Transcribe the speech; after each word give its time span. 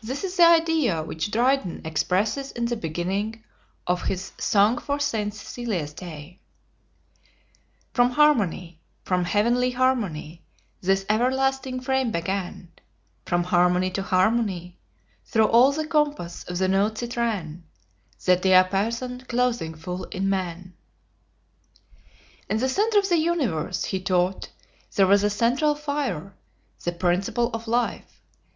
This 0.00 0.22
is 0.22 0.36
the 0.36 0.46
idea 0.46 1.02
which 1.02 1.32
Dryden 1.32 1.82
expresses 1.84 2.52
in 2.52 2.66
the 2.66 2.76
beginning 2.76 3.42
of 3.84 4.02
his 4.02 4.30
"Song 4.38 4.78
for 4.78 5.00
St. 5.00 5.34
Cecilia's 5.34 5.92
Day": 5.92 6.38
"From 7.92 8.10
harmony, 8.10 8.78
from 9.02 9.24
heavenly 9.24 9.72
harmony 9.72 10.44
This 10.82 11.04
everlasting 11.08 11.80
frame 11.80 12.12
began; 12.12 12.68
From 13.24 13.42
harmony 13.42 13.90
to 13.90 14.02
harmony 14.02 14.78
Through 15.24 15.48
all 15.48 15.72
the 15.72 15.84
compass 15.88 16.44
of 16.44 16.58
the 16.58 16.68
notes 16.68 17.02
it 17.02 17.16
ran, 17.16 17.64
The 18.24 18.36
Diapason 18.36 19.26
closing 19.28 19.74
full 19.74 20.04
in 20.04 20.30
Man." 20.30 20.74
In 22.48 22.58
the 22.58 22.68
centre 22.68 23.00
of 23.00 23.08
the 23.08 23.18
universe 23.18 23.82
(he 23.86 24.00
taught) 24.00 24.48
there 24.94 25.08
was 25.08 25.24
a 25.24 25.28
central 25.28 25.74
fire, 25.74 26.34
the 26.84 26.92
principle 26.92 27.50
of 27.52 27.66
life. 27.66 28.20